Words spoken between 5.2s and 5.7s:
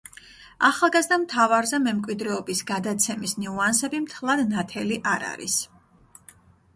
არის.